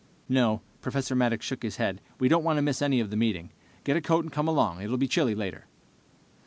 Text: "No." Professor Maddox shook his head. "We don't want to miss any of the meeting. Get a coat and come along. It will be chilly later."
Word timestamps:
"No." 0.27 0.61
Professor 0.81 1.13
Maddox 1.13 1.45
shook 1.45 1.61
his 1.61 1.75
head. 1.77 2.01
"We 2.17 2.27
don't 2.27 2.43
want 2.43 2.57
to 2.57 2.63
miss 2.63 2.81
any 2.81 2.99
of 3.01 3.11
the 3.11 3.15
meeting. 3.15 3.51
Get 3.83 3.97
a 3.97 4.01
coat 4.01 4.23
and 4.25 4.33
come 4.33 4.47
along. 4.47 4.81
It 4.81 4.87
will 4.89 4.97
be 4.97 5.07
chilly 5.07 5.35
later." 5.35 5.67